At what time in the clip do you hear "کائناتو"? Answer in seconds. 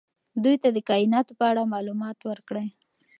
0.89-1.33